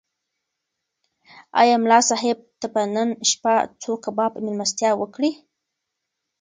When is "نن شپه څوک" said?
2.93-3.99